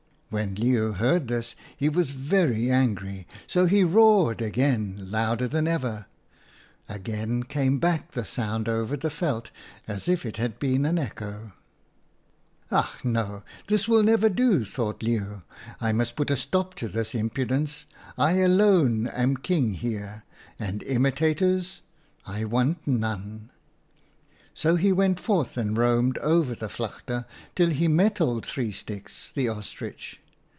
[0.41, 6.05] "When Leeuw heard this he was very angry, so he roared again, louder than ever.
[6.87, 9.51] Again came back the sound over the veld,
[9.89, 11.51] as if it had been an echo.
[12.05, 13.43] / 30 OUTA KAREL'S STORIES M' Ach, no!
[13.67, 15.41] this will never do,' thought Leeuw.'
[15.81, 17.83] I must put a stop to this im pudence.
[18.17, 20.23] I alone am King here,
[20.57, 21.81] and imitators—
[22.25, 23.49] I want none/"
[24.61, 27.25] So he went forth and roamed over the vlakte
[27.55, 30.19] till he met old Three Sticks, the Ostrich.